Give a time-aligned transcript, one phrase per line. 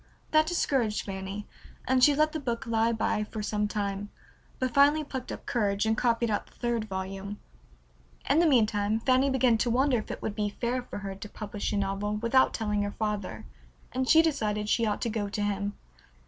[0.31, 1.47] That discouraged Fanny,
[1.87, 4.09] and she let the book lie by for some time,
[4.57, 7.39] but finally plucked up courage, and copied out the third volume.
[8.27, 11.29] In the meantime Fanny began to wonder if it would be fair for her to
[11.29, 13.45] publish a novel without telling her father,
[13.91, 15.73] and she decided she ought to go to him.